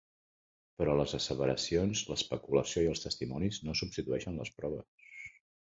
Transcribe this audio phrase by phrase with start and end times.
[0.81, 5.21] Però les asseveracions, l"especulació i els testimonis no substitueixen les proves.